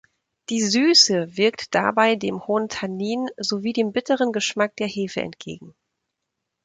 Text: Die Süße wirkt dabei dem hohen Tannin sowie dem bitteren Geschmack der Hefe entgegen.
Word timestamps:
Die 0.49 0.63
Süße 0.63 1.37
wirkt 1.37 1.75
dabei 1.75 2.15
dem 2.15 2.47
hohen 2.47 2.69
Tannin 2.69 3.27
sowie 3.37 3.71
dem 3.71 3.91
bitteren 3.91 4.31
Geschmack 4.31 4.75
der 4.77 4.87
Hefe 4.87 5.21
entgegen. 5.21 5.75